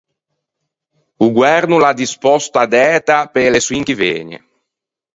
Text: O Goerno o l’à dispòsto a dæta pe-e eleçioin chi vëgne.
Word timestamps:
O 1.25 1.27
Goerno 1.37 1.75
o 1.77 1.81
l’à 1.83 1.93
dispòsto 2.01 2.55
a 2.63 2.65
dæta 2.73 3.17
pe-e 3.31 3.45
eleçioin 3.49 3.85
chi 3.87 3.95
vëgne. 4.01 4.37